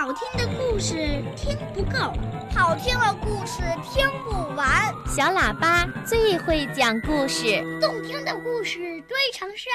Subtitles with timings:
[0.00, 0.94] 好听的故事
[1.36, 2.14] 听不够，
[2.54, 4.90] 好听的故事听不完。
[5.06, 9.70] 小喇叭最会讲故事，动听的故事堆成山。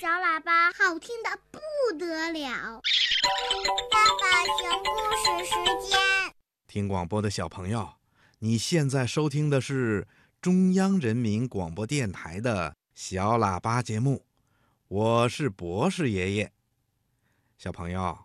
[0.00, 1.60] 小喇叭好听的不
[1.96, 2.82] 得了。
[3.92, 6.00] 爸爸讲故事时间，
[6.66, 7.88] 听广播的小朋友，
[8.40, 10.08] 你现在收听的是
[10.42, 14.24] 中央人民广播电台的小喇叭节目，
[14.88, 16.52] 我是博士爷爷。
[17.56, 18.18] 小朋友，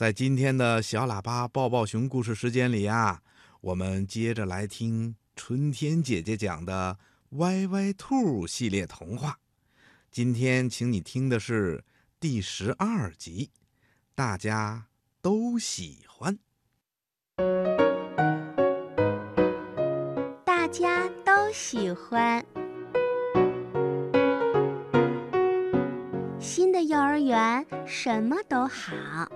[0.00, 3.20] 在今天的小喇叭抱抱熊故事时间里呀，
[3.60, 6.96] 我们接着来听春天姐姐讲的
[7.36, 9.38] 《歪歪兔》系列童话。
[10.10, 11.84] 今天请你听的是
[12.18, 13.50] 第十二集，
[14.14, 14.86] 大家
[15.20, 16.38] 都喜欢。
[20.46, 22.42] 大家都喜欢。
[26.38, 29.30] 新的幼儿园什么都好，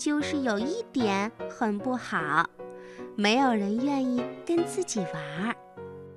[0.00, 2.48] 就是有一点很不好，
[3.16, 5.54] 没有人愿意跟自己玩儿，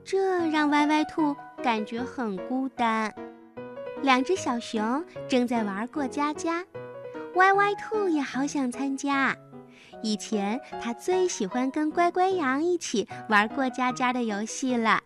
[0.05, 3.13] 这让歪歪兔感觉很孤单。
[4.02, 6.63] 两只小熊正在玩过家家，
[7.35, 9.35] 歪歪兔也好想参加。
[10.02, 15.02] 以前他最喜欢跟乖乖羊一起玩过家家的游戏了。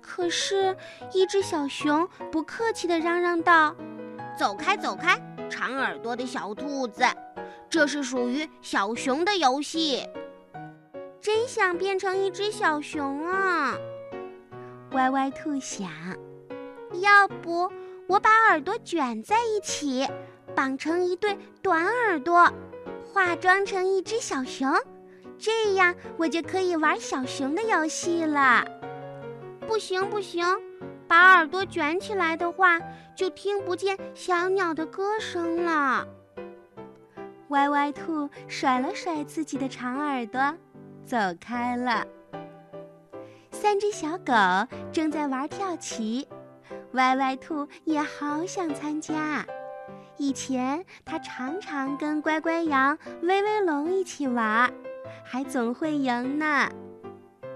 [0.00, 0.74] 可是，
[1.12, 3.76] 一只小熊不客气地嚷嚷道
[4.34, 5.20] ：“走开，走开，
[5.50, 7.04] 长耳朵的小兔子，
[7.68, 10.06] 这是属于小熊的游戏。”
[11.20, 13.74] 真想变成一只小熊啊！
[14.92, 15.90] 歪歪兔想，
[17.00, 17.68] 要不
[18.06, 20.06] 我把耳朵卷在一起，
[20.54, 22.48] 绑成一对短耳朵。
[23.12, 24.72] 化妆成一只小熊，
[25.36, 28.64] 这样我就可以玩小熊的游戏了。
[29.66, 30.46] 不行不行，
[31.08, 32.78] 把耳朵卷起来的话，
[33.16, 36.06] 就听不见小鸟的歌声了。
[37.56, 40.54] 歪歪兔甩了甩自己的长耳朵，
[41.06, 42.06] 走开了。
[43.50, 44.34] 三只小狗
[44.92, 46.28] 正在玩跳棋，
[46.92, 49.46] 歪歪兔也好想参加。
[50.18, 54.70] 以前它常常跟乖乖羊、威威龙一起玩，
[55.24, 56.68] 还总会赢呢。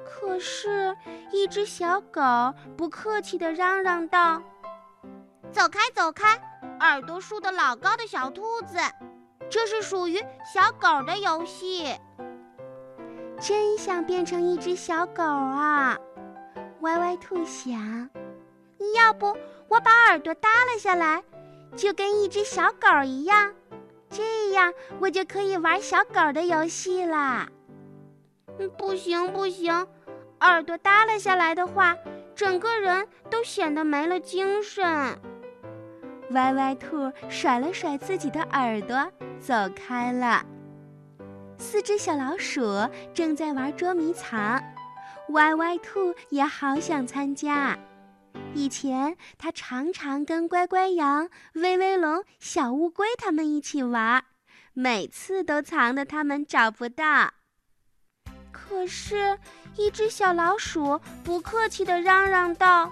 [0.02, 0.96] 可是，
[1.30, 2.22] 一只小狗
[2.74, 4.42] 不客气地嚷嚷道
[5.52, 6.40] ：“走开，走开，
[6.80, 8.78] 耳朵竖得老高的小兔子，
[9.50, 10.18] 这是属于
[10.54, 11.94] 小狗的游戏。”
[13.38, 15.98] 真想变成一只小狗啊！
[16.80, 18.08] 歪歪兔想，
[18.94, 19.36] 要不
[19.68, 21.22] 我把耳朵耷拉下来。
[21.76, 23.54] 就跟一只小狗一样，
[24.10, 27.48] 这样我就可以玩小狗的游戏啦。
[28.76, 29.86] 不行不行，
[30.40, 31.96] 耳朵耷拉下来的话，
[32.34, 35.16] 整个人都显得没了精神。
[36.30, 39.10] 歪歪兔甩了甩自己的耳朵，
[39.40, 40.44] 走开了。
[41.58, 42.62] 四只小老鼠
[43.12, 44.62] 正在玩捉迷藏，
[45.30, 47.78] 歪歪兔也好想参加。
[48.54, 54.24] 以前，它常常跟乖乖羊、威威龙、小乌龟他们一起玩，
[54.72, 57.32] 每次都藏得他们找不到。
[58.52, 59.36] 可是，
[59.76, 62.88] 一只小老鼠不客气地嚷嚷道：“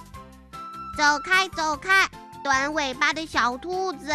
[0.99, 2.09] 走开，走开，
[2.49, 4.11] 短尾巴的小兔子，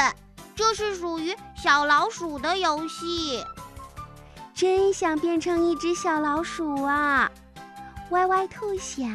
[0.55, 3.45] 这是属于小老鼠的游戏。”
[4.55, 7.29] 真想变成一只小老鼠啊！
[8.09, 9.07] 歪歪兔想。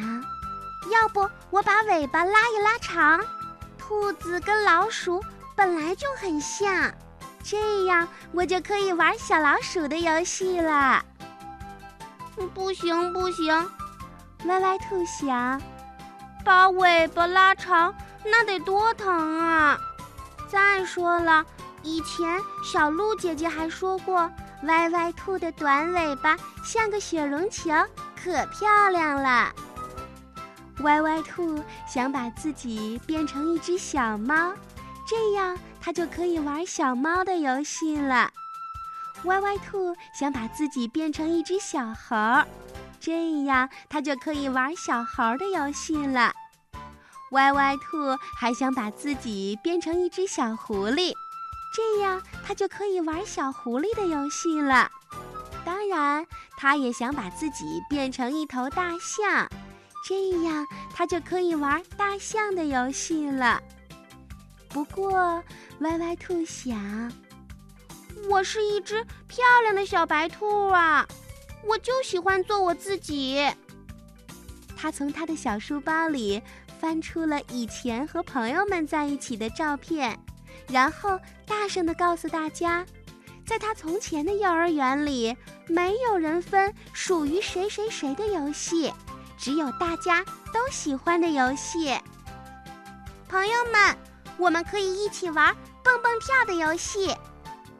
[0.89, 3.19] 要不我把尾巴拉一拉长，
[3.77, 5.21] 兔子跟老鼠
[5.53, 6.89] 本来就很像，
[7.43, 11.03] 这样我就可以玩小老鼠的游戏了。
[12.53, 13.69] 不行不行，
[14.45, 15.61] 歪歪兔想，
[16.45, 17.93] 把尾巴拉长
[18.25, 19.77] 那得多疼啊！
[20.47, 21.45] 再说了，
[21.83, 24.29] 以前小鹿姐姐还说过，
[24.63, 27.71] 歪歪兔的短尾巴像个雪绒球，
[28.21, 29.51] 可漂亮了。
[30.81, 34.53] 歪歪兔想把自己变成一只小猫，
[35.07, 38.31] 这样它就可以玩小猫的游戏了。
[39.25, 42.15] 歪歪兔想把自己变成一只小猴，
[42.99, 46.31] 这样它就可以玩小猴的游戏了。
[47.31, 51.13] 歪歪兔还想把自己变成一只小狐狸，
[51.73, 54.89] 这样它就可以玩小狐狸的游戏了。
[55.65, 56.25] 当然，
[56.57, 59.47] 它也想把自己变成一头大象。
[60.07, 63.61] 这样，它就可以玩大象的游戏了。
[64.69, 65.43] 不过，
[65.81, 67.11] 歪歪兔想，
[68.29, 71.05] 我是一只漂亮的小白兔啊，
[71.63, 73.45] 我就喜欢做我自己。
[74.81, 76.41] 他从他的小书包里
[76.79, 80.17] 翻出了以前和朋友们在一起的照片，
[80.69, 82.85] 然后大声地告诉大家，
[83.45, 85.35] 在他从前的幼儿园里，
[85.67, 88.93] 没有人分属于谁谁谁的游戏，
[89.37, 90.23] 只有大家
[90.53, 91.93] 都喜欢的游戏。
[93.27, 93.97] 朋友们，
[94.37, 95.53] 我们可以一起玩
[95.83, 97.13] 蹦蹦跳的游戏，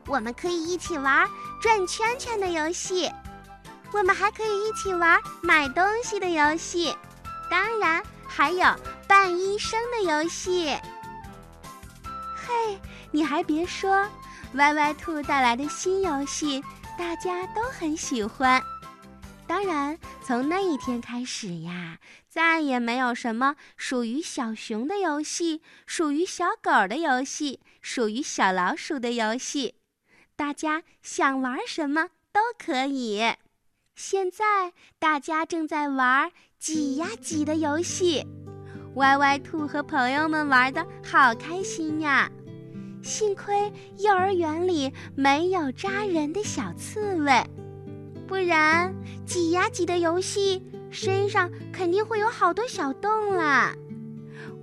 [0.06, 1.25] 我们可以一起玩
[1.62, 3.10] 转圈圈的游戏，
[3.92, 6.96] 我们还可以一起玩买东西的游戏，
[7.50, 8.66] 当然还有
[9.08, 10.78] 扮医生的游戏。
[12.36, 12.80] 嘿，
[13.12, 14.08] 你还别说。
[14.56, 16.64] 歪歪兔带来的新游戏，
[16.98, 18.60] 大家都很喜欢。
[19.46, 29.76] 当然，从那一天开始呀，再也没有什么属于小熊的游戏，属于小狗的游戏，属于小老鼠的游戏。
[30.36, 33.36] 大家想玩什么都可以。
[34.01, 38.25] 现在大家正在玩挤呀挤的游戏，
[38.96, 42.31] 歪歪兔和朋友们玩的好开心呀！
[43.04, 47.44] 幸亏幼儿园里没有扎人的小刺猬，
[48.25, 53.75] 不然挤呀挤的游戏身上肯定会有好多小洞啦。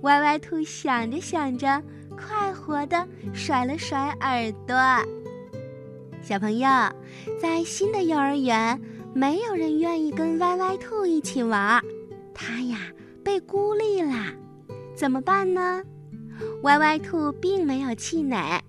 [0.01, 1.83] 歪歪兔想着想着，
[2.17, 4.75] 快活的甩了甩耳朵。
[6.23, 6.67] 小朋友，
[7.39, 8.81] 在新的幼儿园，
[9.17, 11.83] 没有人愿意跟歪歪兔一起玩，
[12.35, 12.77] 它呀
[13.23, 14.31] 被孤立啦，
[14.95, 15.81] 怎么办呢？
[16.61, 18.61] 歪歪兔并没有气馁，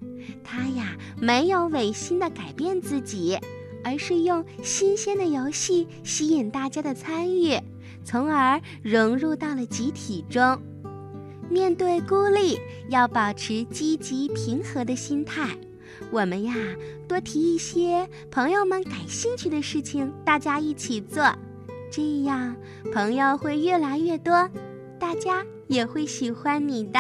[0.43, 3.39] 它呀没有违心的改变自己，
[3.85, 7.61] 而是用新鲜的游戏吸引大家的参与，
[8.03, 10.59] 从而融入到了集体中。
[11.50, 12.59] 面对孤立，
[12.89, 15.59] 要保持积极平和的心态。
[16.11, 16.55] 我们呀
[17.06, 21.32] 多提一些朋友们感兴趣的事情，大家一起做，
[21.90, 22.55] 这样
[22.93, 24.49] 朋友会越来越多，
[24.99, 26.99] 大家也会喜欢你的。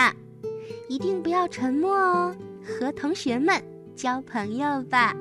[0.88, 3.62] 一定不要沉默哦，和同学们
[3.94, 5.14] 交朋友吧。